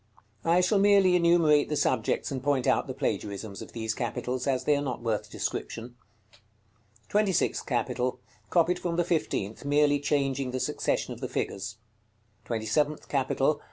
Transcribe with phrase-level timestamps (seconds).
[0.43, 4.63] I shall merely enumerate the subjects and point out the plagiarisms of these capitals, as
[4.63, 5.89] they are not worth description.§
[6.39, 7.07] CXXV.
[7.09, 8.19] TWENTY SIXTH CAPITAL.
[8.49, 11.77] Copied from the fifteenth, merely changing the succession of the figures.
[12.45, 13.59] TWENTY SEVENTH CAPITAL.